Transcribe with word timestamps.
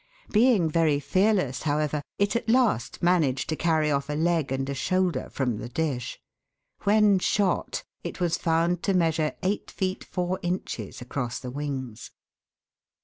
Being 0.31 0.67
very 0.67 0.99
fearless, 0.99 1.61
how 1.61 1.77
ever, 1.77 2.01
it 2.17 2.35
at 2.35 2.49
last 2.49 3.03
managed 3.03 3.49
to 3.49 3.55
carry 3.55 3.91
off 3.91 4.09
a 4.09 4.13
leg 4.15 4.51
and 4.51 4.67
a 4.67 4.73
shoulder 4.73 5.29
from 5.29 5.57
the 5.59 5.69
dish. 5.69 6.19
When 6.85 7.19
shot 7.19 7.83
it 8.03 8.19
was 8.19 8.35
found 8.35 8.81
to 8.81 8.95
measure 8.95 9.35
eight 9.43 9.69
feet 9.69 10.03
four 10.03 10.39
inches 10.41 11.01
across 11.01 11.37
the 11.37 11.51
wings. 11.51 12.09